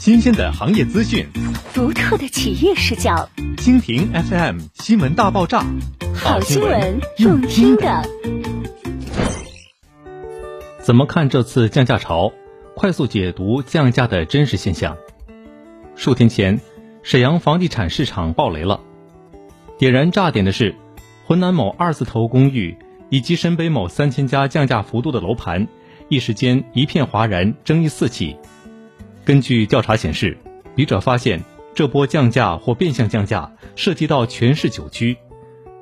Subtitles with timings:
[0.00, 1.26] 新鲜的行业资讯，
[1.74, 3.28] 独特的企业视角。
[3.58, 5.62] 蜻蜓 FM 新闻大爆炸，
[6.14, 8.02] 好新闻，用听的。
[10.80, 12.32] 怎么看这次降价潮？
[12.74, 14.96] 快速解读降价的真实现象。
[15.96, 16.58] 数天前，
[17.02, 18.80] 沈阳房地产市场爆雷了。
[19.76, 20.74] 点燃炸点的是，
[21.26, 22.74] 浑南某二字头公寓
[23.10, 25.68] 以及沈北某三千家降价幅度的楼盘，
[26.08, 28.38] 一时间一片哗然，争议四起。
[29.30, 30.36] 根据调查显示，
[30.74, 31.40] 笔者发现
[31.72, 35.16] 这波降价或变相降价涉及到全市九区，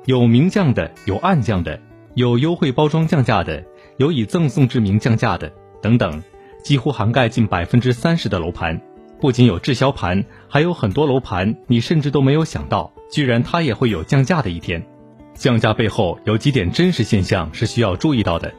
[0.05, 1.81] 有明降的，有暗降的，
[2.13, 3.65] 有优惠包装降价的，
[3.97, 6.21] 有以赠送之名降价的，等等，
[6.63, 8.79] 几乎涵盖近百分之三十的楼盘。
[9.19, 14.85] 不仅有滞销盘，还有很多楼盘你甚至都没有想到，居然它也会有降价的一天。
[15.33, 18.53] 降价背后有几点真实现象是需要注意到的：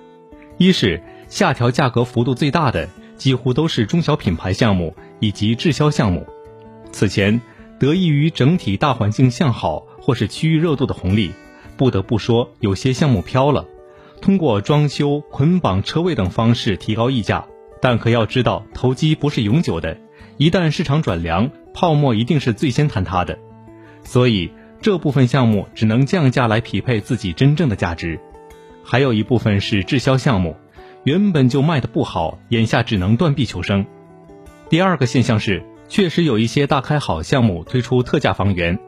[0.58, 2.88] 一是下调价格幅度最大的。
[3.20, 6.26] 几乎都是中小品牌项目以及滞销项目。
[6.90, 7.38] 此前，
[7.78, 11.30] 得益于整体大环境向好或是区域热度的红利，
[11.76, 13.66] 不得不说有些项目飘了。
[14.22, 17.44] 通过装修、捆绑车位等方式提高溢价，
[17.82, 19.98] 但可要知道，投机不是永久的，
[20.38, 23.38] 一旦市场转凉，泡沫一定是最先坍塌的。
[24.02, 28.18] 所以，这部分项目只能降价来匹配自己真正的价值。
[28.82, 30.56] 还有一部分是滞销项目。
[31.04, 33.86] 原本就卖的不好，眼下只能断臂求生。
[34.68, 38.78] 第二个现象是，确实有一些大开好项目推出特价房源，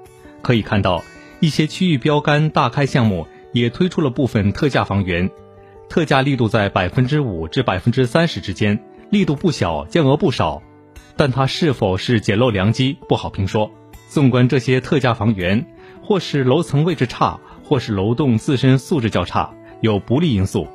[0.42, 1.02] 可以看到
[1.40, 5.30] 一些区域标杆大开项目也推出了部分特价房源，
[5.88, 10.62] 特价力度在百分之五至百分之三十之间，力度不小，降额不少。
[11.16, 13.70] 但它是否是捡漏良机，不好评说。
[14.08, 15.64] 纵观这些特价房源，
[16.02, 20.68] 或是楼层位置差，或是楼栋自身素质较差，有不利因素。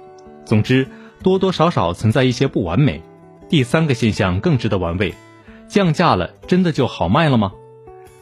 [0.43, 0.87] 总之。
[1.23, 3.01] 多多少少存在一些不完美。
[3.49, 5.13] 第三个现象更值得玩味：
[5.67, 7.51] 降价了，真的就好卖了吗？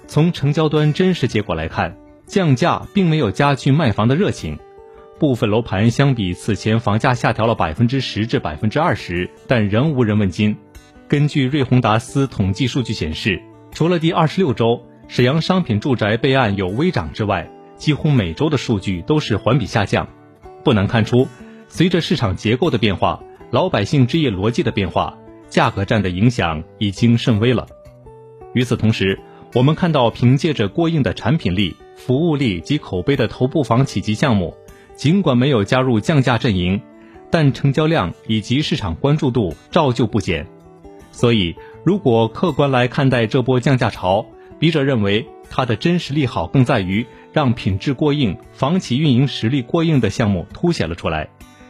[0.07, 4.59] 从成交端真实结果来看，降价并没有加剧卖房的热情。
[5.17, 10.55] 部分楼盘相比此前房价下调了百分之十至百分之二十，但仍无人问津。
[11.07, 13.41] 根据瑞鸿达斯统计数据显示，
[13.71, 20.07] 除了第二十六周沈阳商品住宅备案有微涨之外，几乎每周的数据都是环比下降。
[20.63, 21.27] 不难看出。
[21.67, 23.21] 随着市场结构的变化，
[23.51, 25.17] 老百姓置业逻辑的变化，
[25.49, 27.67] 价格战的影响已经甚微了。
[28.53, 29.19] 与此同时，
[29.53, 34.55] 我们看到凭借着过硬的产品力、服务力及口碑的头部房企及项目，
[34.95, 36.81] 尽管没有加入降价阵营，
[37.29, 40.47] 但成交量以及市场关注度照旧不减。
[41.11, 44.25] 所以，如果客观来看待这波降价潮，
[44.59, 51.29] 笔者认为它的真实利好更在于让品质过硬、房企运营实力过硬的项目凸显了出来。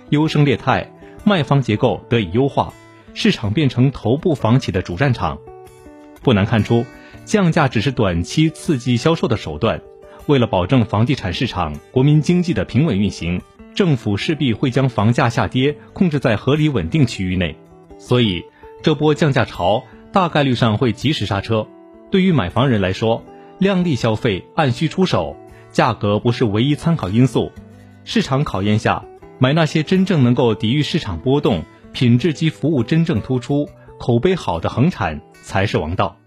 [0.09, 0.91] 优胜劣汰，
[1.23, 2.73] 卖方结构得以优化，
[3.13, 5.37] 市场变成头部房企的主战场。
[6.21, 6.85] 不难看出，
[7.25, 9.81] 降价只是短期刺激销售的手段。
[10.27, 13.41] 为了保证房地产市场、国民经济的平稳运行，
[13.73, 17.55] 政府势必会将房价下跌控制在合理稳定区域内。
[17.97, 18.43] 所以，
[18.81, 21.67] 这波降价潮大概率上会及时刹车。
[22.11, 23.23] 对于买房人来说，
[23.59, 25.35] 量力消费，按需出手，
[25.71, 27.51] 价格不是唯一参考因素。
[28.03, 29.03] 市场考验下。
[29.37, 33.67] 买那些真正能够抵御市场波动、品质及服务真正突出、
[33.99, 36.17] 口碑好的恒产才是王道。